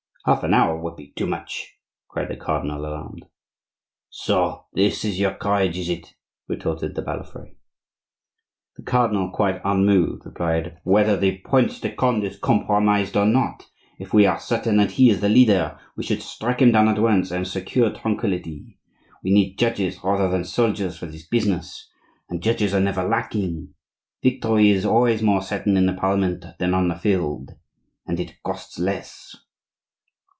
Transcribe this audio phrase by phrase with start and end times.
[0.23, 3.25] "Half an hour would be too much," cried the cardinal, alarmed.
[4.11, 6.13] "So this is your courage, is it?"
[6.47, 7.55] retorted the Balafre.
[8.77, 13.65] The cardinal, quite unmoved, replied: "Whether the Prince de Conde is compromised or not,
[13.99, 16.99] if we are certain that he is the leader, we should strike him down at
[16.99, 18.77] once and secure tranquillity.
[19.23, 23.73] We need judges rather than soldiers for this business—and judges are never lacking.
[24.21, 27.53] Victory is always more certain in the parliament than on the field,
[28.05, 29.35] and it costs less."